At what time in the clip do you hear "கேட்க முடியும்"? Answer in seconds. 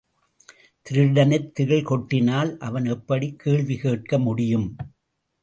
3.77-4.75